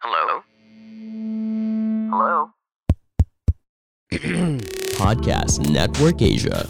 [0.00, 0.40] Hello?
[2.08, 2.36] Hello?
[4.96, 6.64] Podcast Network Asia.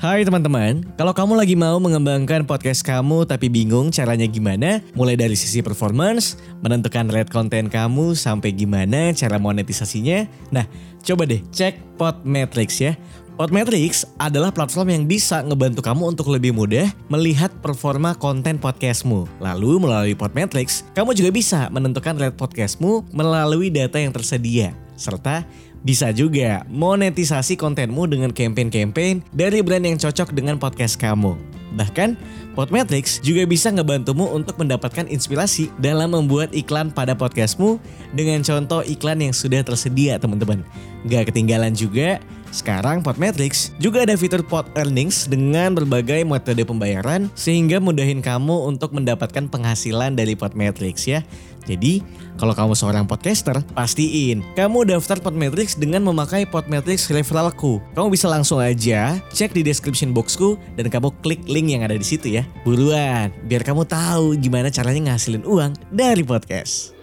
[0.00, 5.36] Hai teman-teman, kalau kamu lagi mau mengembangkan podcast kamu tapi bingung caranya gimana, mulai dari
[5.36, 10.64] sisi performance, menentukan rate konten kamu sampai gimana cara monetisasinya, nah
[11.04, 12.96] coba deh cek Podmetrics ya.
[13.40, 19.24] Podmetrics adalah platform yang bisa ngebantu kamu untuk lebih mudah melihat performa konten podcastmu.
[19.40, 24.76] Lalu melalui Podmetrics, kamu juga bisa menentukan rate podcastmu melalui data yang tersedia.
[24.92, 25.48] Serta
[25.80, 31.59] bisa juga monetisasi kontenmu dengan campaign-campaign dari brand yang cocok dengan podcast kamu.
[31.74, 32.18] Bahkan,
[32.58, 37.78] Podmetrics juga bisa ngebantumu untuk mendapatkan inspirasi dalam membuat iklan pada podcastmu
[38.10, 40.66] dengan contoh iklan yang sudah tersedia teman-teman.
[41.06, 42.18] Gak ketinggalan juga,
[42.50, 48.90] sekarang Podmetrics juga ada fitur Pod Earnings dengan berbagai metode pembayaran sehingga mudahin kamu untuk
[48.90, 51.22] mendapatkan penghasilan dari Podmetrics ya.
[51.68, 52.00] Jadi,
[52.40, 57.80] kalau kamu seorang podcaster, pastiin kamu daftar Podmetrics dengan memakai Podmetrics referralku.
[57.92, 62.06] Kamu bisa langsung aja cek di description boxku dan kamu klik link yang ada di
[62.06, 62.48] situ ya.
[62.64, 66.96] Buruan, biar kamu tahu gimana caranya ngasilin uang dari podcast.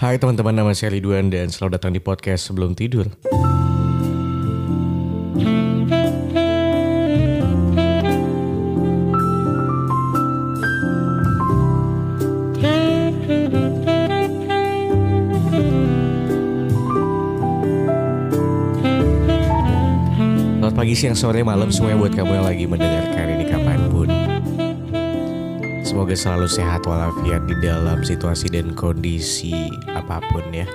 [0.00, 3.12] Hai teman-teman, nama saya Ridwan dan selamat datang di podcast sebelum tidur.
[20.90, 24.10] Pagi, siang, sore, malam semuanya buat kamu yang lagi mendengarkan ini kapan pun.
[25.86, 30.66] Semoga selalu sehat walafiat di dalam situasi dan kondisi apa pun ya.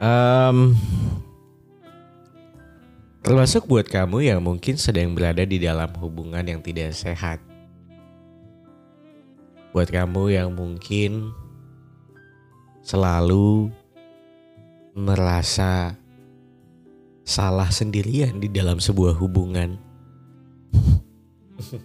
[0.00, 0.72] Em,
[3.20, 7.44] termasuk buat kamu yang mungkin sedang berada di dalam hubungan yang tidak sehat.
[9.76, 11.28] Buat kamu yang mungkin
[12.80, 13.68] selalu
[14.96, 15.92] merasa
[17.28, 19.76] salah sendirian di dalam sebuah hubungan.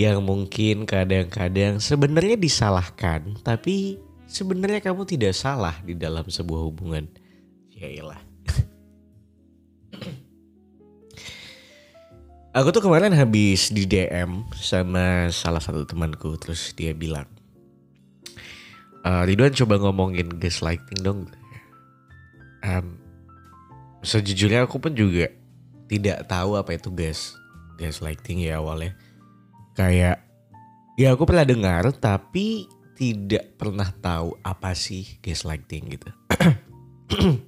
[0.00, 7.04] yang mungkin kadang-kadang sebenarnya disalahkan, tapi sebenarnya kamu tidak salah di dalam sebuah hubungan.
[7.76, 8.16] Yailah.
[12.56, 17.28] Aku tuh kemarin habis di DM sama salah satu temanku, terus dia bilang,
[19.04, 21.28] "Eh, Ridwan coba ngomongin gaslighting dong.
[22.64, 23.03] Em,
[24.04, 25.32] sejujurnya aku pun juga
[25.88, 27.34] tidak tahu apa itu gas
[27.80, 28.94] gaslighting ya awalnya.
[29.74, 30.22] Kayak
[30.94, 36.10] ya aku pernah dengar tapi tidak pernah tahu apa sih gaslighting gitu.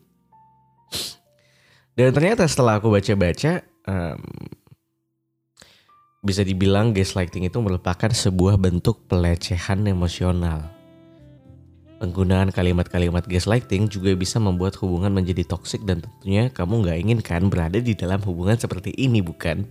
[1.97, 4.21] Dan ternyata setelah aku baca-baca em,
[6.21, 10.76] bisa dibilang gaslighting itu merupakan sebuah bentuk pelecehan emosional
[11.97, 17.81] Penggunaan kalimat-kalimat gaslighting juga bisa membuat hubungan menjadi toksik dan tentunya kamu nggak inginkan berada
[17.81, 19.65] di dalam hubungan seperti ini bukan?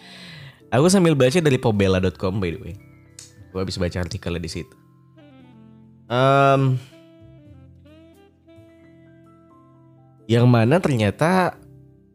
[0.74, 2.74] Aku sambil baca dari pobella.com by the way.
[3.52, 4.72] Gue habis baca artikelnya di situ.
[6.08, 6.80] Em,
[10.24, 11.60] yang mana ternyata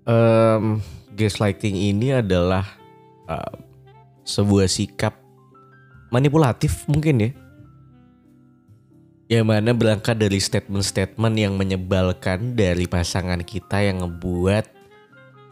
[0.10, 0.82] em,
[1.14, 2.66] gaslighting ini adalah
[3.30, 3.62] em,
[4.26, 5.22] sebuah sikap
[6.10, 7.32] manipulatif mungkin ya
[9.26, 14.70] yang mana berangkat dari statement-statement yang menyebalkan dari pasangan kita yang ngebuat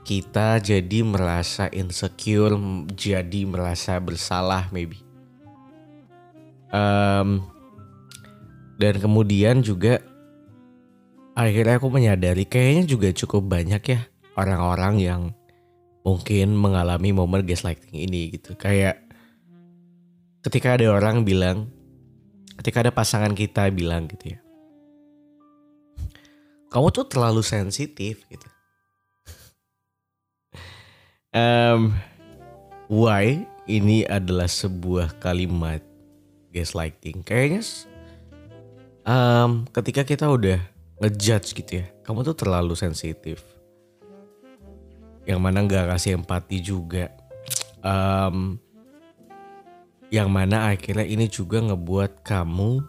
[0.03, 2.53] kita jadi merasa insecure,
[2.93, 4.99] jadi merasa bersalah maybe.
[6.69, 7.41] Em,
[8.77, 10.03] dan kemudian juga
[11.33, 14.01] akhirnya aku menyadari kayaknya juga cukup banyak ya
[14.37, 15.21] orang-orang yang
[16.03, 18.53] mungkin mengalami momen gaslighting ini gitu.
[18.59, 19.01] Kayak
[20.43, 21.71] ketika ada orang bilang
[22.63, 24.39] ketika ada pasangan kita bilang gitu ya.
[26.71, 28.47] Kamu tuh terlalu sensitif gitu.
[31.35, 31.91] Em,
[32.87, 35.83] why ini adalah sebuah kalimat
[36.55, 37.27] gaslighting?
[37.27, 37.67] Kayaknya
[39.03, 40.63] em, ketika kita udah
[41.03, 43.43] ngejudge gitu ya kamu tuh terlalu sensitif.
[45.27, 47.11] Yang mana nggak kasih empati juga.
[47.83, 48.55] Em,
[50.13, 52.85] yang mana akhirnya ini juga ngebuat kamu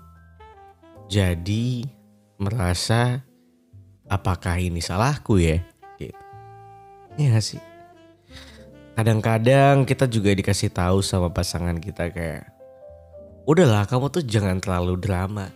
[1.09, 1.89] jadi
[2.37, 3.25] merasa
[4.13, 5.57] apakah ini salahku ya
[5.97, 6.21] gitu.
[7.17, 7.63] Iya sih?
[8.93, 12.45] Kadang-kadang kita juga dikasih tahu sama pasangan kita kayak
[13.49, 15.49] udahlah kamu tuh jangan terlalu drama.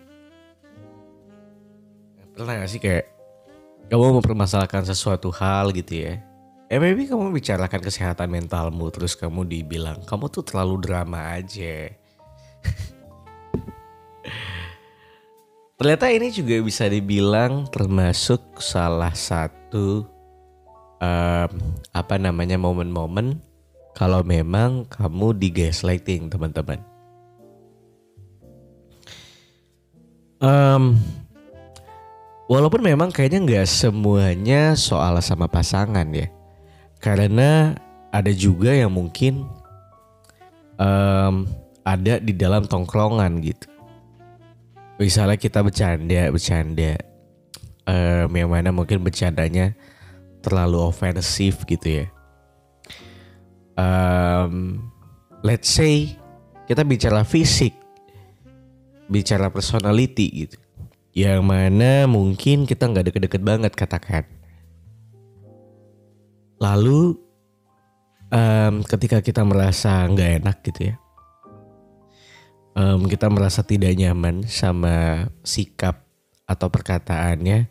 [2.32, 3.12] Pernah gak sih kayak
[3.92, 6.27] kamu mempermasalahkan sesuatu hal gitu ya
[6.76, 11.88] maybe kamu bicarakan kesehatan mentalmu terus kamu dibilang kamu tuh terlalu drama aja.
[15.80, 20.04] Ternyata ini juga bisa dibilang termasuk salah satu
[21.00, 21.50] um,
[21.94, 23.40] apa namanya momen-momen
[23.96, 26.78] kalau memang kamu di gaslighting teman-teman.
[30.38, 30.94] Um,
[32.46, 36.30] walaupun memang kayaknya nggak semuanya soal sama pasangan ya,
[36.98, 37.78] karena
[38.10, 39.46] ada juga yang mungkin
[40.78, 41.46] um,
[41.86, 43.68] ada di dalam tongkrongan gitu.
[44.98, 46.98] Misalnya kita bercanda bercanda
[47.86, 49.78] um, yang mana mungkin bercandanya
[50.42, 52.06] terlalu ofensif gitu ya.
[53.78, 54.82] Um,
[55.46, 56.18] let's say
[56.66, 57.78] kita bicara fisik
[59.06, 60.58] bicara personality gitu.
[61.14, 64.37] Yang mana mungkin kita nggak deket-deket banget katakan
[66.58, 67.14] lalu
[68.30, 70.96] um, ketika kita merasa nggak enak gitu ya
[72.78, 76.06] um, kita merasa tidak nyaman sama sikap
[76.48, 77.66] atau perkataannya,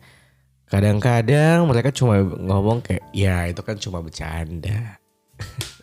[0.68, 5.00] kadang-kadang mereka cuma ngomong kayak ya itu kan cuma bercanda.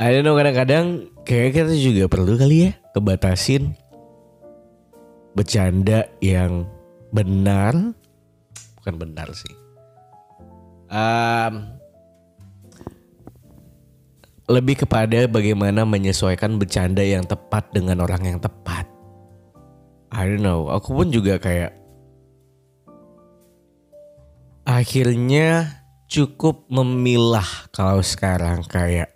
[0.00, 3.76] I don't know kadang-kadang kayak kita juga perlu kali ya kebatasin
[5.36, 6.64] bercanda yang
[7.12, 7.74] benar
[8.80, 9.59] bukan benar sih.
[10.90, 11.80] Um,
[14.50, 18.90] lebih kepada bagaimana menyesuaikan bercanda yang tepat dengan orang yang tepat.
[20.10, 21.78] I don't know, aku pun juga kayak
[24.66, 25.78] akhirnya
[26.10, 29.14] cukup memilah kalau sekarang kayak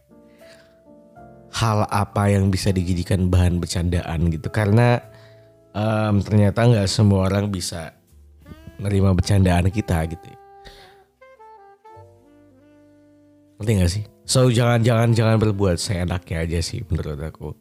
[1.55, 4.99] hal apa yang bisa dijadikan bahan bercandaan gitu karena
[5.75, 7.95] um, ternyata nggak semua orang bisa
[8.79, 10.34] menerima bercandaan kita gitu.
[13.59, 14.05] Ngerti gak sih?
[14.25, 17.53] So jangan jangan jangan berbuat seenaknya aja sih menurut aku.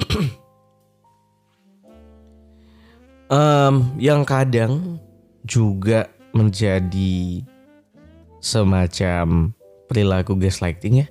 [3.30, 4.98] um, yang kadang
[5.46, 7.46] juga menjadi
[8.42, 9.54] semacam
[9.86, 11.08] perilaku gaslighting ya.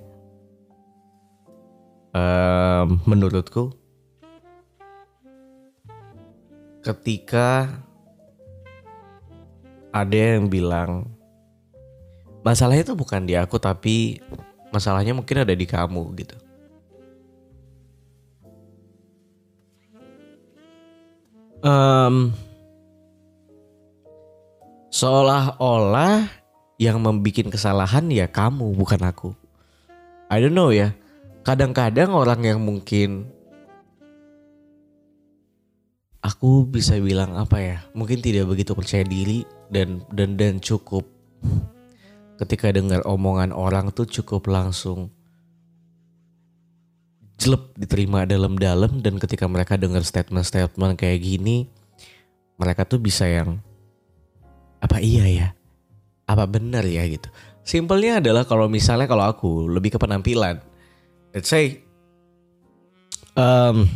[2.10, 3.70] Um, menurutku
[6.82, 7.70] ketika
[9.94, 11.06] ada yang bilang
[12.40, 14.20] masalahnya itu bukan di aku tapi
[14.72, 16.36] masalahnya mungkin ada di kamu gitu.
[21.60, 22.32] Um,
[24.88, 26.24] seolah-olah
[26.80, 29.36] yang membuat kesalahan ya kamu bukan aku.
[30.32, 30.96] I don't know ya.
[31.44, 33.28] Kadang-kadang orang yang mungkin
[36.24, 41.04] aku bisa bilang apa ya, mungkin tidak begitu percaya diri dan dan dan cukup
[42.40, 45.12] ketika dengar omongan orang tuh cukup langsung
[47.40, 51.68] jelek diterima dalam-dalam dan ketika mereka dengar statement-statement kayak gini
[52.60, 53.60] mereka tuh bisa yang
[54.80, 55.48] apa iya ya?
[56.28, 57.04] Apa benar ya?
[57.08, 57.28] gitu.
[57.64, 60.60] Simpelnya adalah kalau misalnya kalau aku lebih ke penampilan.
[61.32, 61.80] Let's say
[63.36, 63.88] um,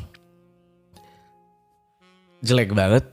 [2.44, 3.05] jelek banget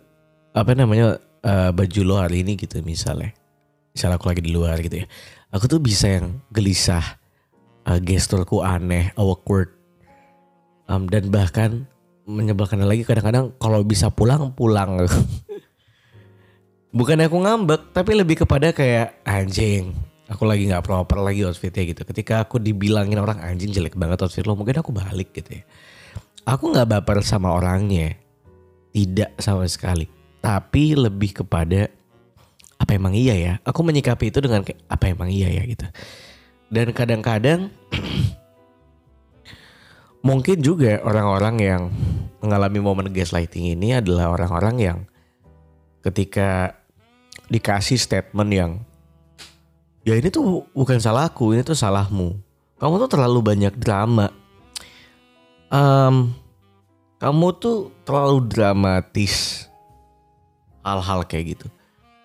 [0.51, 1.17] apa namanya
[1.47, 3.31] uh, baju lo hari ini gitu misalnya
[3.91, 5.05] misalnya aku lagi di luar gitu ya.
[5.51, 7.03] Aku tuh bisa yang gelisah
[7.87, 9.71] uh, gesturku aneh awkward
[10.87, 11.87] um, dan bahkan
[12.23, 15.01] menyebalkan lagi kadang-kadang kalau bisa pulang pulang.
[16.97, 19.95] Bukan aku ngambek tapi lebih kepada kayak anjing
[20.31, 22.01] aku lagi nggak proper lagi outfitnya gitu.
[22.07, 25.63] Ketika aku dibilangin orang anjing jelek banget outfit lo mungkin aku balik gitu ya.
[26.47, 28.15] Aku nggak baper sama orangnya
[28.95, 30.07] tidak sama sekali.
[30.39, 31.91] Tapi lebih kepada
[32.81, 33.53] apa emang iya ya?
[33.61, 35.85] Aku menyikapi itu dengan apa emang iya ya gitu.
[36.73, 37.69] Dan kadang-kadang
[40.27, 41.81] mungkin juga orang-orang yang
[42.41, 44.99] mengalami momen gaslighting ini adalah orang-orang yang
[46.01, 46.73] ketika
[47.53, 48.71] dikasih statement yang
[50.01, 52.33] ya ini tuh bukan salahku, ini tuh salahmu.
[52.81, 54.33] Kamu tuh terlalu banyak drama.
[55.69, 56.33] Um,
[57.21, 59.69] kamu tuh terlalu dramatis
[60.81, 61.69] hal-hal kayak gitu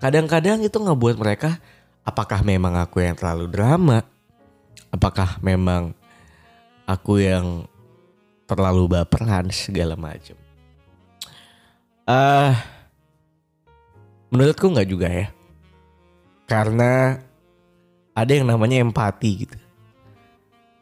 [0.03, 1.61] kadang-kadang itu ngebuat mereka
[2.07, 4.05] apakah memang aku yang terlalu drama?
[4.95, 5.93] Apakah memang
[6.87, 7.67] aku yang
[8.47, 9.51] terlalu baperan?
[9.51, 10.39] segala macam
[12.07, 12.55] ah uh,
[14.31, 15.27] menurutku nggak juga ya.
[16.47, 17.19] Karena
[18.15, 19.59] ada yang namanya empati gitu.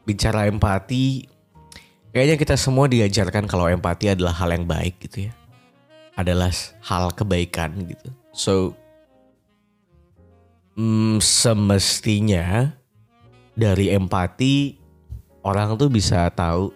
[0.04, 1.24] Bicara empati
[2.12, 5.32] kayaknya kita semua diajarkan kalau empati adalah hal yang baik gitu ya.
[6.12, 6.52] Adalah
[6.84, 8.08] hal kebaikan gitu.
[8.36, 8.76] So
[10.74, 12.74] Hmm, semestinya
[13.54, 14.74] dari empati
[15.46, 16.74] orang tuh bisa tahu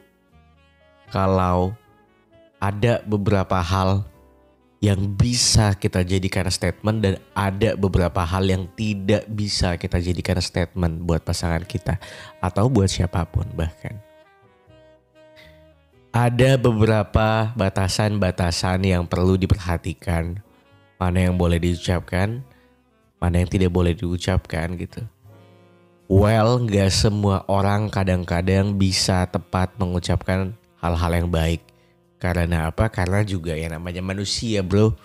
[1.11, 1.75] kalau
[2.63, 4.07] ada beberapa hal
[4.79, 11.03] yang bisa kita jadikan statement dan ada beberapa hal yang tidak bisa kita jadikan statement
[11.03, 11.99] buat pasangan kita
[12.39, 13.99] atau buat siapa pun bahkan.
[16.15, 20.41] Ada beberapa batasan-batasan yang perlu diperhatikan.
[20.99, 22.43] Mana yang boleh diucapkan,
[23.19, 25.03] mana yang tidak boleh diucapkan gitu.
[26.09, 31.61] Well, gak semua orang kadang-kadang bisa tepat mengucapkan hal-hal yang baik.
[32.17, 32.89] Karena apa?
[32.89, 34.97] Karena juga ya namanya manusia bro.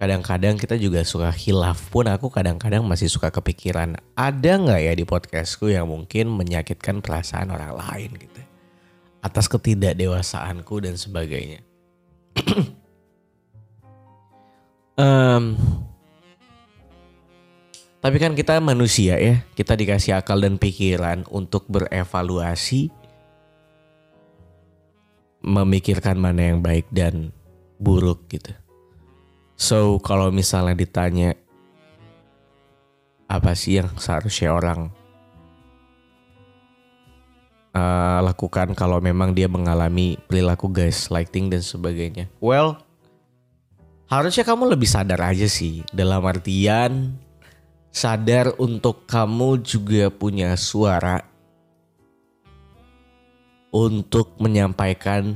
[0.00, 3.96] Kadang-kadang kita juga suka hilaf pun aku kadang-kadang masih suka kepikiran.
[4.16, 8.40] Ada nggak ya di podcastku yang mungkin menyakitkan perasaan orang lain gitu.
[9.20, 11.60] Atas ketidakdewasaanku dan sebagainya.
[14.96, 15.56] um,
[18.00, 22.88] Tapi kan kita manusia ya, kita dikasih akal dan pikiran untuk berevaluasi,
[25.44, 27.28] memikirkan mana yang baik dan
[27.76, 28.56] buruk gitu.
[29.60, 31.36] So kalau misalnya ditanya
[33.28, 34.88] apa sih yang seharusnya orang
[37.76, 42.32] uh, lakukan kalau memang dia mengalami perilaku gaslighting dan sebagainya.
[42.40, 42.80] Well,
[44.08, 47.20] harusnya kamu lebih sadar aja sih dalam artian
[47.90, 51.26] sadar untuk kamu juga punya suara
[53.70, 55.34] untuk menyampaikan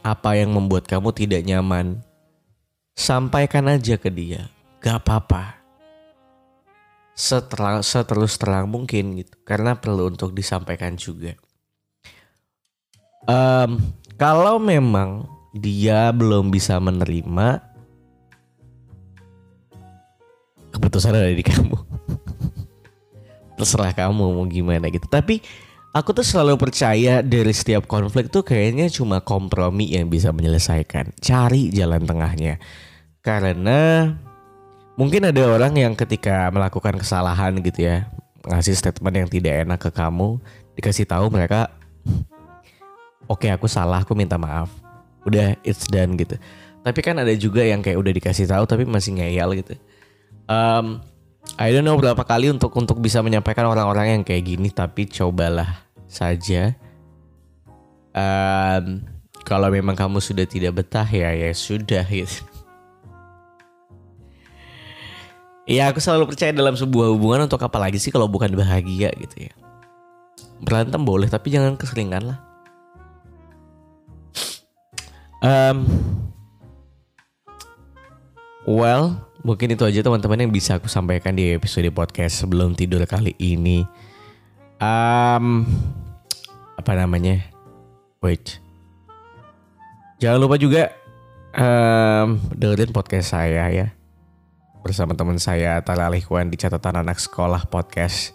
[0.00, 2.00] apa yang membuat kamu tidak nyaman.
[2.92, 4.52] Sampaikan aja ke dia,
[4.84, 5.56] gak apa-apa.
[7.16, 11.32] Seterang, seterus terang mungkin gitu, karena perlu untuk disampaikan juga.
[13.24, 13.80] Um,
[14.20, 15.24] kalau memang
[15.56, 17.71] dia belum bisa menerima,
[20.72, 21.76] keputusan ada di kamu.
[23.60, 25.04] Terserah kamu mau gimana gitu.
[25.06, 25.44] Tapi
[25.92, 31.12] aku tuh selalu percaya dari setiap konflik tuh kayaknya cuma kompromi yang bisa menyelesaikan.
[31.20, 32.56] Cari jalan tengahnya.
[33.22, 34.10] Karena
[34.96, 38.10] mungkin ada orang yang ketika melakukan kesalahan gitu ya
[38.42, 40.42] ngasih statement yang tidak enak ke kamu
[40.74, 41.70] dikasih tahu mereka
[43.30, 44.72] oke okay, aku salah aku minta maaf.
[45.22, 46.34] Udah it's done gitu.
[46.82, 49.78] Tapi kan ada juga yang kayak udah dikasih tahu tapi masih ngeyel gitu
[50.46, 51.02] um,
[51.58, 55.84] I don't know berapa kali untuk untuk bisa menyampaikan orang-orang yang kayak gini tapi cobalah
[56.06, 56.74] saja.
[58.12, 59.04] Um,
[59.42, 62.46] kalau memang kamu sudah tidak betah ya ya sudah gitu.
[65.62, 69.46] Ya aku selalu percaya dalam sebuah hubungan untuk apa lagi sih kalau bukan bahagia gitu
[69.46, 69.54] ya.
[70.62, 72.38] Berantem boleh tapi jangan keseringan lah.
[75.42, 75.86] Um,
[78.62, 83.34] well Mungkin itu aja teman-teman yang bisa aku sampaikan di episode podcast sebelum tidur kali
[83.42, 83.82] ini.
[84.78, 85.66] Um,
[86.78, 87.42] apa namanya?
[88.22, 88.62] Wait.
[90.22, 90.94] Jangan lupa juga
[91.58, 93.90] um, dengerin podcast saya ya.
[94.86, 98.30] Bersama teman saya Tala Alihwan di catatan anak sekolah podcast.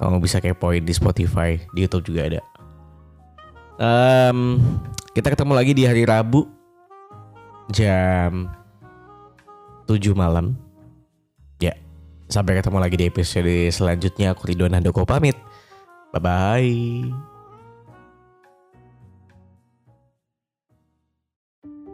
[0.00, 2.40] Kamu bisa kepoin di Spotify, di YouTube juga ada.
[3.76, 4.56] Um,
[5.12, 6.48] kita ketemu lagi di hari Rabu
[7.68, 8.61] jam
[9.92, 10.56] 7 malam.
[11.60, 11.76] Ya,
[12.32, 14.32] sampai ketemu lagi di episode selanjutnya.
[14.32, 15.36] Aku Ridwan Handoko pamit.
[16.16, 17.12] Bye-bye.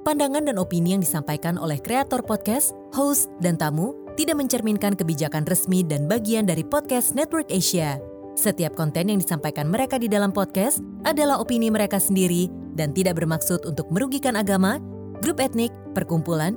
[0.07, 5.85] Pandangan dan opini yang disampaikan oleh kreator podcast, host, dan tamu tidak mencerminkan kebijakan resmi
[5.85, 8.01] dan bagian dari podcast Network Asia.
[8.33, 13.67] Setiap konten yang disampaikan mereka di dalam podcast adalah opini mereka sendiri dan tidak bermaksud
[13.69, 14.81] untuk merugikan agama,
[15.21, 16.57] grup etnik, perkumpulan,